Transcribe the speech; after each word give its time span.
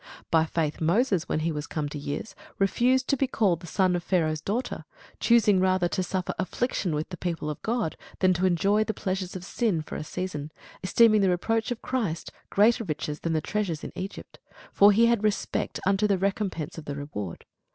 By 0.31 0.45
faith 0.45 0.81
Moses, 0.81 1.29
when 1.29 1.41
he 1.41 1.51
was 1.51 1.67
come 1.67 1.87
to 1.89 1.99
years, 1.99 2.33
refused 2.57 3.07
to 3.09 3.15
be 3.15 3.27
called 3.27 3.59
the 3.59 3.67
son 3.67 3.95
of 3.95 4.03
Pharaoh's 4.03 4.41
daughter; 4.41 4.83
choosing 5.19 5.59
rather 5.59 5.87
to 5.89 6.01
suffer 6.01 6.33
affliction 6.39 6.95
with 6.95 7.09
the 7.09 7.17
people 7.17 7.51
of 7.51 7.61
God, 7.61 7.95
than 8.17 8.33
to 8.33 8.47
enjoy 8.47 8.83
the 8.83 8.95
pleasures 8.95 9.35
of 9.35 9.45
sin 9.45 9.83
for 9.83 9.95
a 9.97 10.03
season; 10.03 10.51
esteeming 10.83 11.21
the 11.21 11.29
reproach 11.29 11.69
of 11.69 11.83
Christ 11.83 12.31
greater 12.49 12.83
riches 12.83 13.19
than 13.19 13.33
the 13.33 13.41
treasures 13.41 13.83
in 13.83 13.91
Egypt: 13.93 14.39
for 14.73 14.91
he 14.91 15.05
had 15.05 15.23
respect 15.23 15.79
unto 15.85 16.07
the 16.07 16.17
recompence 16.17 16.79
of 16.79 16.85
the 16.85 16.95
reward. 16.95 17.45